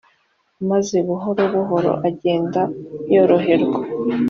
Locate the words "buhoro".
1.07-1.43, 1.53-1.91